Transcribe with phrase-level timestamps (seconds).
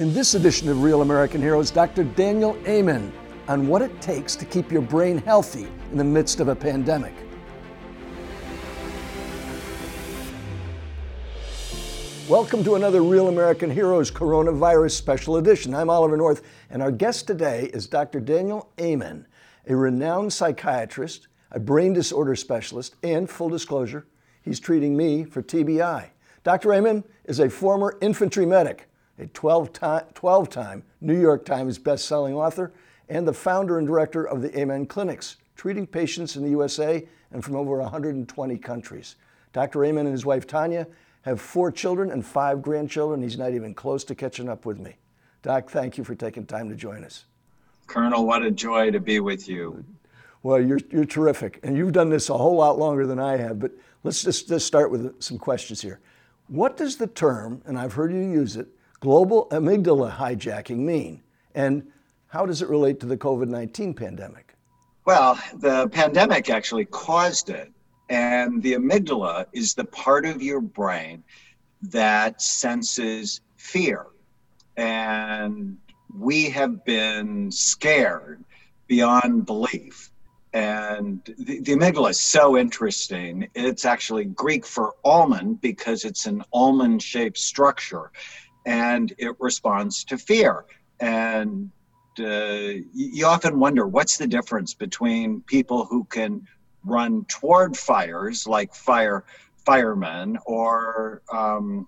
[0.00, 2.04] In this edition of Real American Heroes, Dr.
[2.04, 3.12] Daniel Amen
[3.48, 7.12] on what it takes to keep your brain healthy in the midst of a pandemic.
[12.30, 15.74] Welcome to another Real American Heroes Coronavirus Special Edition.
[15.74, 18.20] I'm Oliver North, and our guest today is Dr.
[18.20, 19.26] Daniel Amen,
[19.68, 24.06] a renowned psychiatrist, a brain disorder specialist, and full disclosure,
[24.40, 26.08] he's treating me for TBI.
[26.42, 26.72] Dr.
[26.72, 28.89] Amen is a former infantry medic,
[29.20, 32.72] a 12 time, 12 time New York Times best-selling author,
[33.08, 37.44] and the founder and director of the Amen Clinics, treating patients in the USA and
[37.44, 39.16] from over 120 countries.
[39.52, 39.84] Dr.
[39.84, 40.86] Amen and his wife Tana
[41.22, 43.22] have four children and five grandchildren.
[43.22, 44.96] He's not even close to catching up with me.
[45.42, 47.26] Doc, thank you for taking time to join us.
[47.86, 49.84] Colonel, what a joy to be with you.
[50.42, 51.60] Well, you're, you're terrific.
[51.62, 54.66] And you've done this a whole lot longer than I have, but let's just, just
[54.66, 56.00] start with some questions here.
[56.46, 58.68] What does the term, and I've heard you use it,
[59.00, 61.22] global amygdala hijacking mean?
[61.54, 61.86] And
[62.28, 64.54] how does it relate to the COVID 19 pandemic?
[65.04, 67.72] Well, the pandemic actually caused it.
[68.08, 71.22] And the amygdala is the part of your brain
[71.82, 74.06] that senses fear.
[74.76, 75.78] And
[76.18, 78.44] we have been scared
[78.88, 80.10] beyond belief.
[80.52, 83.48] And the, the, amygdala is so interesting.
[83.54, 88.10] It's actually Greek for almond because it's an almond shaped structure
[88.66, 90.64] and it responds to fear.
[91.00, 91.70] And
[92.18, 96.42] uh, you often wonder what's the difference between people who can
[96.84, 99.24] run toward fires like fire
[99.64, 101.86] firemen or um,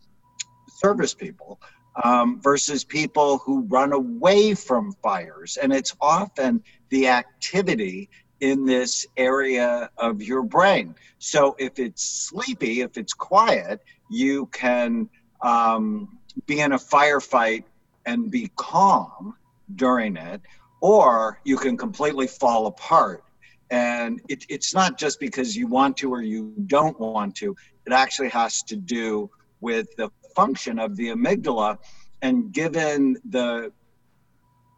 [0.68, 1.58] service people
[2.04, 8.08] um, versus people who run away from fires and it's often the activity
[8.40, 15.08] in this area of your brain so if it's sleepy if it's quiet you can
[15.42, 17.64] um, be in a firefight
[18.06, 19.36] and be calm
[19.74, 20.40] during it
[20.80, 23.22] or you can completely fall apart.
[23.70, 27.56] And it, it's not just because you want to or you don't want to.
[27.86, 31.78] It actually has to do with the function of the amygdala.
[32.20, 33.72] And given the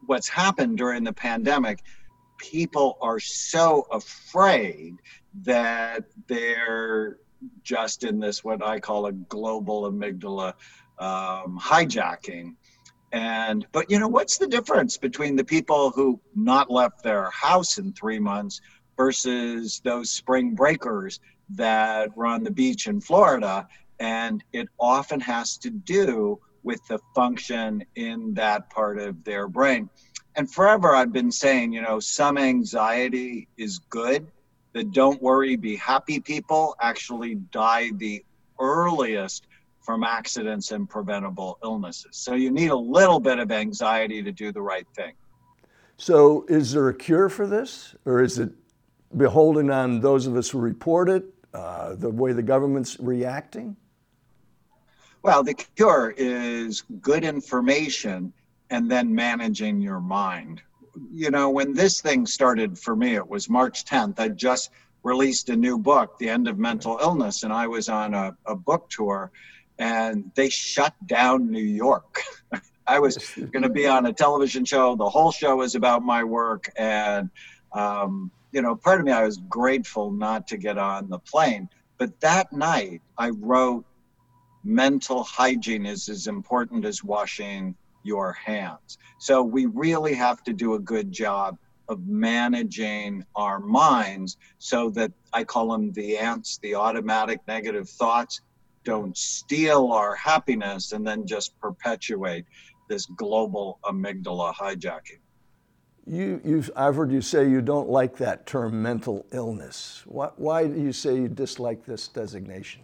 [0.06, 1.82] what's happened during the pandemic
[2.38, 4.96] people are so afraid
[5.42, 7.18] that they're
[7.62, 10.52] just in this what i call a global amygdala
[10.98, 12.54] um, hijacking
[13.12, 17.78] and but you know what's the difference between the people who not left their house
[17.78, 18.60] in three months
[18.96, 23.66] versus those spring breakers that were on the beach in Florida.
[24.00, 29.88] And it often has to do with the function in that part of their brain.
[30.36, 34.26] And forever I've been saying, you know, some anxiety is good.
[34.72, 38.24] The don't worry, be happy people actually die the
[38.58, 39.46] earliest
[39.84, 42.16] from accidents and preventable illnesses.
[42.16, 45.12] So you need a little bit of anxiety to do the right thing.
[45.98, 48.50] So is there a cure for this or is it
[49.16, 53.76] beholden on those of us who report it, uh, the way the government's reacting?
[55.22, 58.32] Well, the cure is good information
[58.70, 60.62] and then managing your mind.
[61.12, 64.18] You know, when this thing started for me, it was March 10th.
[64.18, 64.70] I just
[65.02, 68.56] released a new book, The End of Mental Illness, and I was on a, a
[68.56, 69.30] book tour
[69.78, 72.20] and they shut down New York.
[72.86, 74.94] I was going to be on a television show.
[74.94, 76.70] The whole show was about my work.
[76.76, 77.30] And
[77.72, 81.68] um, you know, part of me, I was grateful not to get on the plane.
[81.98, 83.84] But that night, I wrote,
[84.62, 87.74] mental hygiene is as important as washing
[88.04, 88.98] your hands.
[89.18, 91.58] So we really have to do a good job
[91.88, 98.40] of managing our minds so that I call them the ants, the automatic negative thoughts
[98.84, 102.44] don't steal our happiness and then just perpetuate
[102.88, 105.18] this global amygdala hijacking.
[106.06, 110.02] You, you've, I've heard you say you don't like that term mental illness.
[110.04, 112.82] Why, why do you say you dislike this designation?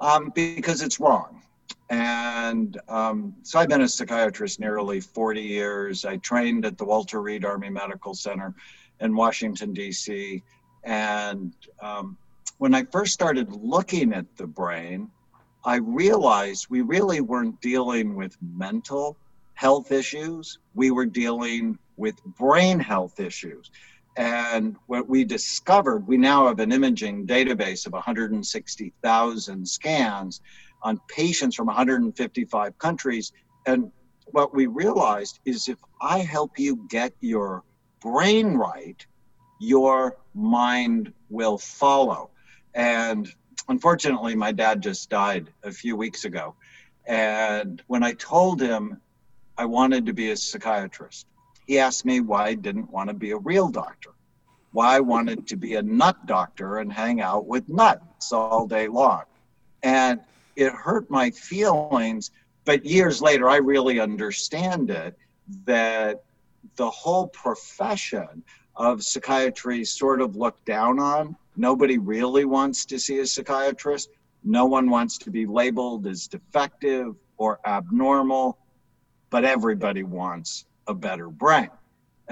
[0.00, 1.42] Um, because it's wrong.
[1.90, 6.04] And um, so I've been a psychiatrist nearly 40 years.
[6.04, 8.54] I trained at the Walter Reed Army Medical Center
[9.00, 10.42] in Washington, D.C.
[10.84, 11.52] And
[11.82, 12.16] um,
[12.60, 15.10] when I first started looking at the brain,
[15.64, 19.16] I realized we really weren't dealing with mental
[19.54, 20.58] health issues.
[20.74, 23.70] We were dealing with brain health issues.
[24.18, 30.42] And what we discovered, we now have an imaging database of 160,000 scans
[30.82, 33.32] on patients from 155 countries.
[33.64, 33.90] And
[34.26, 37.64] what we realized is if I help you get your
[38.02, 39.02] brain right,
[39.60, 42.28] your mind will follow.
[42.74, 43.28] And
[43.68, 46.54] unfortunately, my dad just died a few weeks ago.
[47.06, 49.00] And when I told him
[49.60, 51.26] I wanted to be a psychiatrist.
[51.66, 54.12] He asked me why I didn't want to be a real doctor,
[54.72, 58.88] why I wanted to be a nut doctor and hang out with nuts all day
[58.88, 59.24] long.
[59.82, 60.20] And
[60.56, 62.30] it hurt my feelings.
[62.64, 65.14] But years later, I really understand it
[65.66, 66.22] that
[66.76, 68.42] the whole profession
[68.76, 71.36] of psychiatry sort of looked down on.
[71.56, 74.10] Nobody really wants to see a psychiatrist.
[74.44, 78.58] No one wants to be labeled as defective or abnormal,
[79.30, 81.70] but everybody wants a better brain.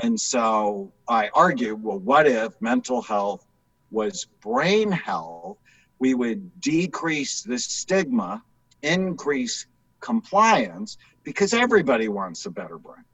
[0.02, 3.46] And so I argue well, what if mental health
[3.90, 5.58] was brain health?
[5.98, 8.42] We would decrease the stigma,
[8.82, 9.66] increase
[10.00, 13.04] compliance, because everybody wants a better brain.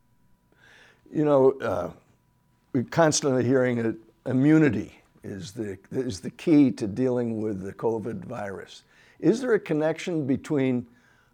[1.11, 1.91] You know, uh,
[2.73, 3.97] we're constantly hearing
[4.27, 4.93] immunity
[5.25, 8.83] is the, is the key to dealing with the COVID virus.
[9.19, 10.87] Is there a connection between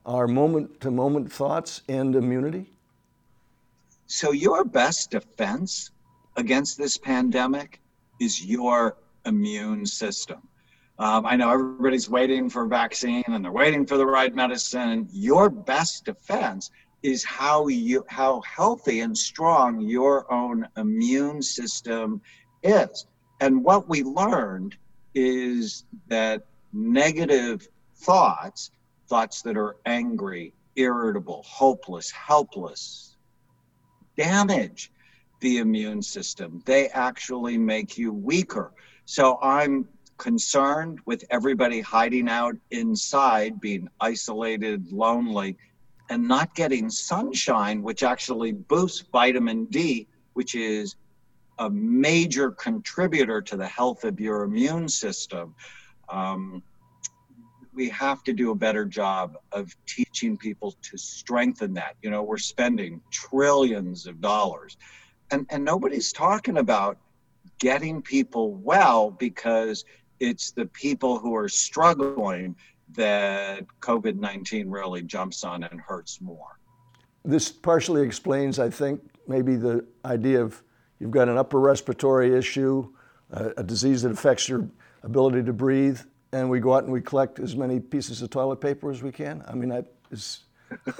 [0.06, 2.72] our moment to moment thoughts and immunity?
[4.06, 5.90] So, your best defense
[6.36, 7.80] against this pandemic
[8.20, 8.96] is your
[9.26, 10.40] immune system.
[10.98, 15.08] Um, I know everybody's waiting for a vaccine and they're waiting for the right medicine.
[15.12, 16.70] Your best defense
[17.02, 22.20] is how you how healthy and strong your own immune system
[22.62, 23.06] is.
[23.40, 24.76] And what we learned
[25.14, 26.42] is that
[26.72, 27.66] negative
[27.96, 28.70] thoughts,
[29.08, 33.16] thoughts that are angry, irritable, hopeless, helpless,
[34.16, 34.92] damage
[35.40, 36.62] the immune system.
[36.66, 38.72] They actually make you weaker.
[39.06, 39.88] So I'm
[40.18, 45.56] concerned with everybody hiding out inside, being isolated, lonely
[46.10, 50.96] and not getting sunshine, which actually boosts vitamin D, which is
[51.60, 55.54] a major contributor to the health of your immune system.
[56.08, 56.62] Um,
[57.74, 61.96] we have to do a better job of teaching people to strengthen that.
[62.02, 64.76] You know, we're spending trillions of dollars,
[65.30, 66.98] and, and nobody's talking about
[67.58, 69.84] getting people well because
[70.18, 72.56] it's the people who are struggling
[72.94, 76.58] that COVID 19 really jumps on and hurts more.
[77.22, 80.62] This partially explains, I think, maybe the idea of
[81.00, 82.88] you've got an upper respiratory issue,
[83.32, 84.68] uh, a disease that affects your
[85.02, 85.98] ability to breathe,
[86.32, 89.10] and we go out and we collect as many pieces of toilet paper as we
[89.10, 89.42] can.
[89.48, 90.44] I mean, that is.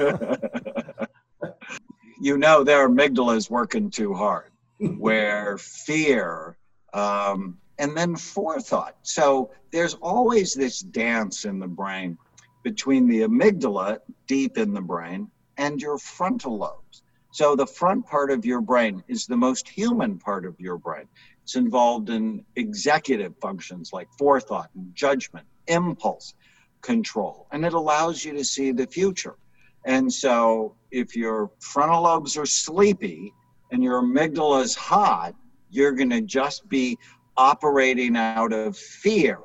[2.20, 6.56] you know, their amygdala is working too hard, where fear,
[6.92, 8.96] um, and then forethought.
[9.02, 12.18] So there's always this dance in the brain
[12.62, 17.02] between the amygdala deep in the brain and your frontal lobes.
[17.32, 21.04] So the front part of your brain is the most human part of your brain.
[21.44, 26.34] It's involved in executive functions like forethought and judgment, impulse
[26.82, 29.36] control, and it allows you to see the future.
[29.84, 33.32] And so if your frontal lobes are sleepy
[33.70, 35.34] and your amygdala is hot,
[35.70, 36.98] you're going to just be
[37.36, 39.38] operating out of fear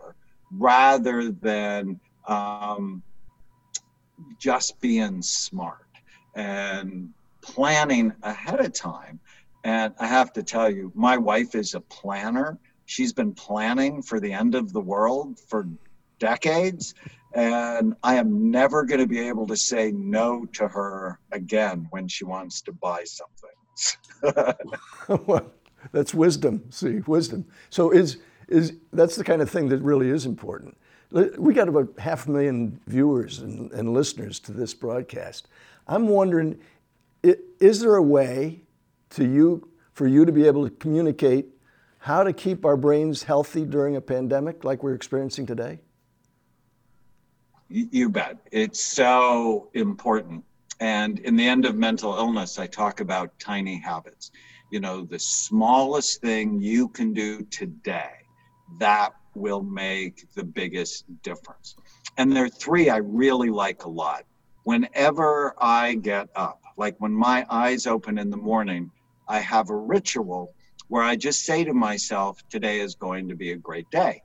[0.51, 3.03] rather than um,
[4.39, 5.85] just being smart
[6.35, 7.09] and
[7.45, 9.19] planning ahead of time.
[9.63, 12.57] And I have to tell you, my wife is a planner.
[12.86, 15.68] She's been planning for the end of the world for
[16.19, 16.94] decades.
[17.33, 22.07] And I am never going to be able to say no to her again when
[22.07, 23.50] she wants to buy something.
[25.91, 26.63] That's wisdom.
[26.69, 27.46] See, wisdom.
[27.69, 28.17] So is
[28.48, 30.77] is that's the kind of thing that really is important.
[31.12, 35.48] We got about half a million viewers and, and listeners to this broadcast.
[35.88, 36.60] I'm wondering,
[37.60, 38.62] is there a way
[39.12, 41.48] to you for you to be able to communicate
[42.00, 45.79] how to keep our brains healthy during a pandemic like we're experiencing today?
[47.70, 48.38] You bet.
[48.51, 50.44] It's so important.
[50.79, 54.32] And in the end of mental illness, I talk about tiny habits
[54.75, 58.12] you know, the smallest thing you can do today,
[58.79, 61.75] that will make the biggest difference.
[62.17, 64.25] And there are three I really like a lot.
[64.63, 68.91] Whenever I get up, like when my eyes open in the morning,
[69.27, 70.53] I have a ritual
[70.88, 74.22] where I just say to myself, today is going to be a great day.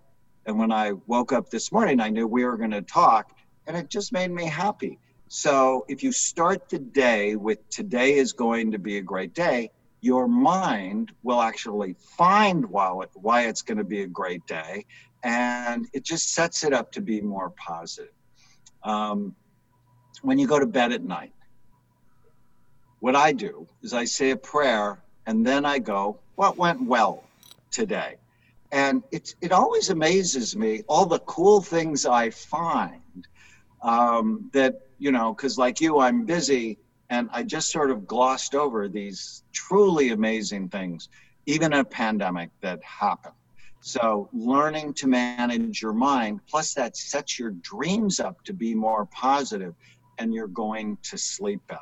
[0.46, 3.32] And when I woke up this morning, I knew we were going to talk,
[3.66, 4.98] and it just made me happy.
[5.28, 9.70] So if you start the day with today is going to be a great day,
[10.00, 14.84] your mind will actually find why, it's going to be a great day
[15.22, 18.12] and it just sets it up to be more positive.
[18.82, 19.36] Um,
[20.22, 21.32] when you go to bed at night,
[23.00, 27.24] what I do is I say a prayer and then I go, What went well
[27.70, 28.16] today?
[28.72, 33.26] And it, it always amazes me all the cool things I find
[33.82, 36.78] um, that, you know, because like you, I'm busy
[37.10, 41.08] And I just sort of glossed over these truly amazing things,
[41.46, 43.34] even a pandemic that happened.
[43.82, 49.06] So, learning to manage your mind, plus that sets your dreams up to be more
[49.06, 49.74] positive,
[50.18, 51.80] and you're going to sleep better.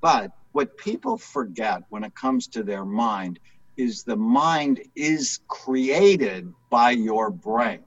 [0.00, 3.40] But what people forget when it comes to their mind
[3.76, 7.80] is the mind is created by your brain.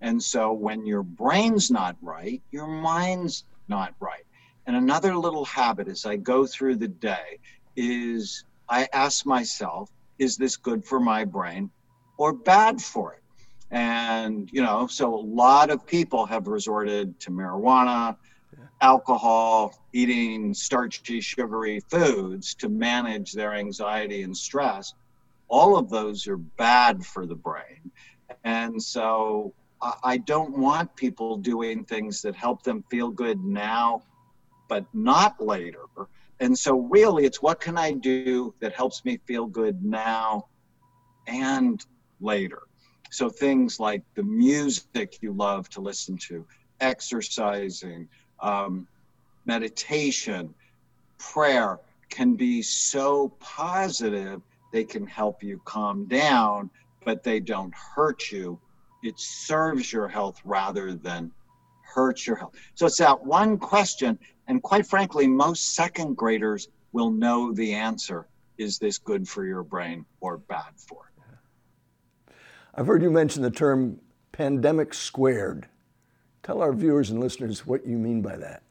[0.00, 4.24] And so when your brain's not right, your mind's not right.
[4.66, 7.38] And another little habit as I go through the day
[7.76, 11.70] is I ask myself, is this good for my brain
[12.16, 13.22] or bad for it?
[13.70, 18.16] And, you know, so a lot of people have resorted to marijuana,
[18.80, 24.94] alcohol, eating starchy, sugary foods to manage their anxiety and stress.
[25.48, 27.90] All of those are bad for the brain.
[28.44, 29.54] And so
[30.02, 34.02] I don't want people doing things that help them feel good now,
[34.68, 35.84] but not later.
[36.40, 40.48] And so, really, it's what can I do that helps me feel good now
[41.26, 41.84] and
[42.20, 42.62] later?
[43.10, 46.46] So, things like the music you love to listen to,
[46.80, 48.08] exercising,
[48.40, 48.86] um,
[49.44, 50.54] meditation,
[51.18, 51.78] prayer
[52.08, 54.40] can be so positive,
[54.72, 56.70] they can help you calm down,
[57.04, 58.58] but they don't hurt you.
[59.02, 61.30] It serves your health rather than
[61.82, 62.54] hurts your health.
[62.74, 64.18] So it's that one question.
[64.48, 68.26] And quite frankly, most second graders will know the answer
[68.58, 72.32] is this good for your brain or bad for it?
[72.74, 74.00] I've heard you mention the term
[74.32, 75.68] pandemic squared.
[76.46, 78.62] Tell our viewers and listeners what you mean by that.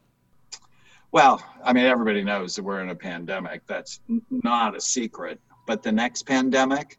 [1.12, 3.66] Well, I mean, everybody knows that we're in a pandemic.
[3.66, 5.38] That's not a secret.
[5.66, 6.98] But the next pandemic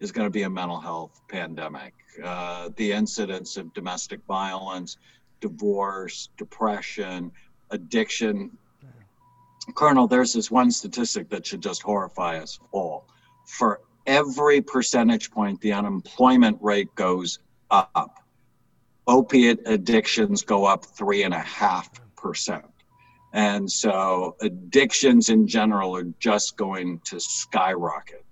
[0.00, 1.94] is going to be a mental health pandemic.
[2.22, 4.98] Uh, the incidence of domestic violence,
[5.40, 7.32] divorce, depression,
[7.70, 8.50] addiction.
[9.74, 13.08] Colonel, there's this one statistic that should just horrify us all.
[13.46, 17.38] For every percentage point, the unemployment rate goes
[17.70, 18.18] up
[19.08, 22.64] opiate addictions go up three and a half percent.
[23.32, 28.24] And so addictions in general are just going to skyrocket.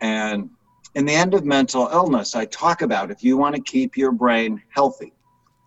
[0.00, 0.50] And
[0.94, 4.12] in the end of mental illness, I talk about if you want to keep your
[4.12, 5.12] brain healthy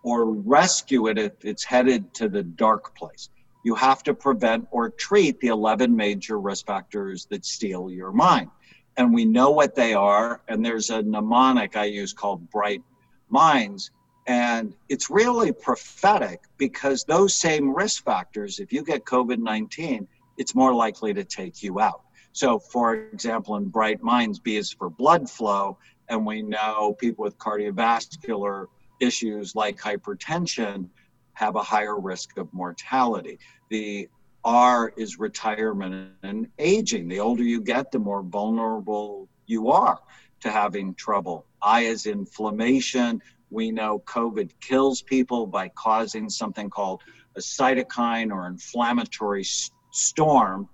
[0.02, 3.28] or rescue it if it's headed to the dark place,
[3.64, 8.50] you have to prevent or treat the 11 major risk factors that steal your mind.
[8.96, 10.40] And we know what they are.
[10.48, 12.82] And there's a mnemonic I use called Bright
[13.28, 13.90] Minds
[14.26, 20.06] and it's really prophetic because those same risk factors, if you get COVID 19,
[20.36, 22.02] it's more likely to take you out.
[22.32, 25.78] So, for example, in Bright Minds, B is for blood flow,
[26.08, 28.66] and we know people with cardiovascular
[29.00, 30.88] issues like hypertension
[31.34, 33.38] have a higher risk of mortality.
[33.70, 34.08] The
[34.44, 37.08] R is retirement and aging.
[37.08, 40.00] The older you get, the more vulnerable you are
[40.40, 41.46] to having trouble.
[41.62, 47.02] I is inflammation, we know COVID kills people by causing something called
[47.36, 49.44] a cytokine or inflammatory
[49.90, 50.68] storm.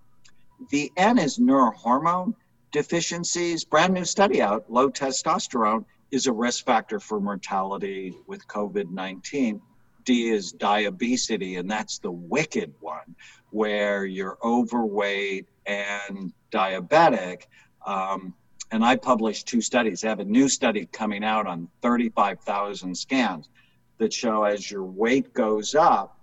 [0.71, 2.35] The N is neurohormone
[2.71, 3.65] deficiencies.
[3.65, 9.61] Brand new study out low testosterone is a risk factor for mortality with COVID 19.
[10.05, 13.15] D is diabetes, and that's the wicked one
[13.51, 17.43] where you're overweight and diabetic.
[17.87, 18.35] Um,
[18.73, 20.03] and I published two studies.
[20.03, 23.51] I have a new study coming out on 35,000 scans
[23.99, 26.19] that show as your weight goes up,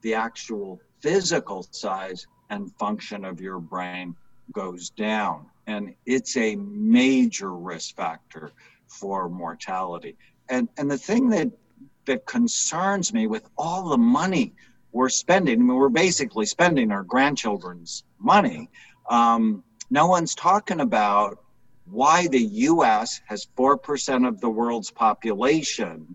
[0.00, 4.16] the actual physical size and function of your brain
[4.52, 5.46] goes down.
[5.66, 8.52] And it's a major risk factor
[8.88, 10.16] for mortality.
[10.48, 11.50] And, and the thing that,
[12.06, 14.54] that concerns me with all the money
[14.92, 18.70] we're spending, I mean, we're basically spending our grandchildren's money.
[19.10, 21.38] Um, no one's talking about
[21.90, 26.14] why the US has 4% of the world's population,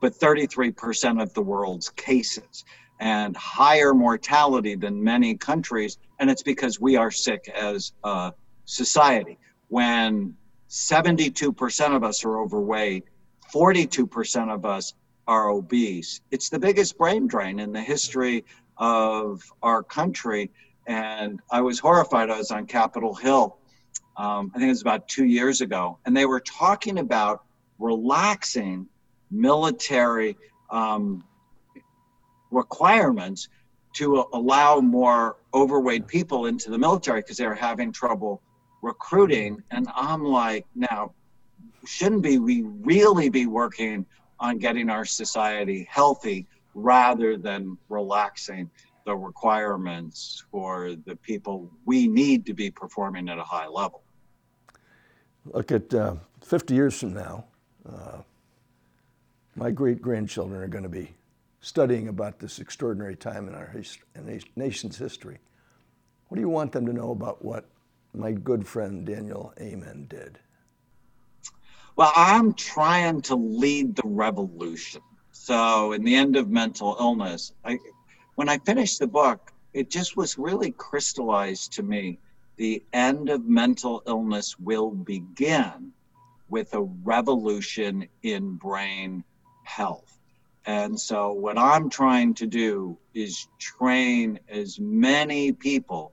[0.00, 2.64] but 33% of the world's cases
[3.00, 5.98] and higher mortality than many countries.
[6.18, 8.32] And it's because we are sick as a
[8.64, 9.38] society.
[9.68, 10.34] When
[10.68, 13.04] 72% of us are overweight,
[13.52, 14.94] 42% of us
[15.28, 16.20] are obese.
[16.30, 18.44] It's the biggest brain drain in the history
[18.78, 20.50] of our country.
[20.86, 22.30] And I was horrified.
[22.30, 23.58] I was on Capitol Hill
[24.16, 27.44] um, I think it was about two years ago, and they were talking about
[27.78, 28.86] relaxing
[29.30, 30.36] military
[30.70, 31.24] um,
[32.50, 33.48] requirements
[33.94, 38.42] to allow more overweight people into the military because they were having trouble
[38.82, 39.62] recruiting.
[39.70, 41.12] And I'm like, now,
[41.86, 44.06] shouldn't be we really be working
[44.40, 48.70] on getting our society healthy rather than relaxing
[49.04, 54.02] the requirements for the people we need to be performing at a high level.
[55.46, 57.44] Look at uh, 50 years from now,
[57.88, 58.18] uh,
[59.56, 61.14] my great grandchildren are going to be
[61.60, 65.38] studying about this extraordinary time in our his- in nation's history.
[66.28, 67.66] What do you want them to know about what
[68.14, 70.38] my good friend Daniel Amen did?
[71.96, 75.02] Well, I'm trying to lead the revolution.
[75.32, 77.78] So, in the end of mental illness, I,
[78.42, 82.18] when I finished the book, it just was really crystallized to me.
[82.56, 85.92] The end of mental illness will begin
[86.48, 89.22] with a revolution in brain
[89.62, 90.18] health.
[90.66, 96.12] And so, what I'm trying to do is train as many people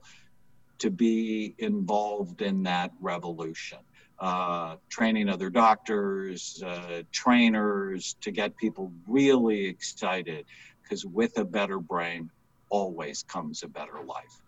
[0.78, 3.78] to be involved in that revolution.
[4.20, 10.44] Uh, training other doctors, uh, trainers to get people really excited
[10.90, 12.28] because with a better brain
[12.68, 14.42] always comes a better life.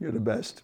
[0.00, 0.62] You're the best.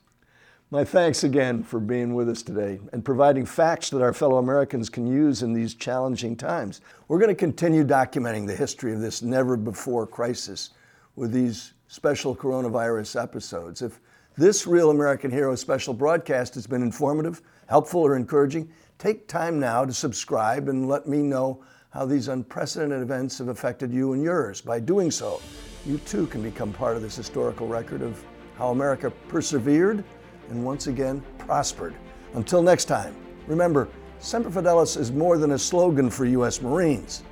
[0.70, 4.88] My thanks again for being with us today and providing facts that our fellow Americans
[4.88, 6.80] can use in these challenging times.
[7.08, 10.70] We're going to continue documenting the history of this never before crisis
[11.16, 13.82] with these special coronavirus episodes.
[13.82, 14.00] If
[14.38, 19.84] this Real American Hero special broadcast has been informative, helpful, or encouraging, take time now
[19.84, 21.62] to subscribe and let me know
[21.92, 24.62] how these unprecedented events have affected you and yours.
[24.62, 25.42] By doing so,
[25.84, 28.24] you too can become part of this historical record of
[28.56, 30.02] how America persevered
[30.48, 31.94] and once again prospered.
[32.34, 33.14] Until next time,
[33.46, 33.88] remember,
[34.20, 36.62] Semper Fidelis is more than a slogan for U.S.
[36.62, 37.24] Marines.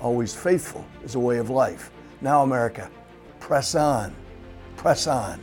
[0.00, 1.90] Always faithful is a way of life.
[2.20, 2.90] Now, America,
[3.40, 4.14] press on,
[4.76, 5.40] press on.